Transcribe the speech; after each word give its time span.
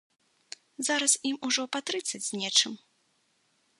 Зараз 0.87 1.13
ім 1.31 1.37
ужо 1.49 1.67
па 1.77 1.81
трыццаць 1.91 2.23
з 2.29 2.41
нечым. 2.41 2.73